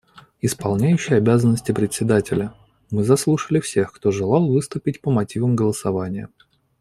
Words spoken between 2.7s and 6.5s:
Мы заслушали всех, кто желал выступить по мотивам голосования.